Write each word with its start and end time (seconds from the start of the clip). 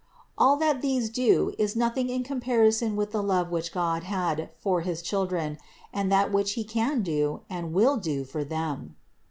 All 0.35 0.57
that 0.57 0.81
these 0.81 1.11
do 1.11 1.53
is 1.59 1.75
nothing 1.75 2.09
in 2.09 2.23
comparison 2.23 2.95
with 2.95 3.11
the 3.11 3.21
love 3.21 3.51
which 3.51 3.71
God 3.71 4.01
had 4.01 4.49
for 4.59 4.81
his 4.81 4.99
children, 5.03 5.59
and 5.93 6.11
that 6.11 6.31
which 6.31 6.53
He 6.53 6.63
can 6.63 7.03
do 7.03 7.41
and 7.51 7.71
will 7.71 7.97
do 7.97 8.23
for 8.23 8.43
them. 8.43 8.95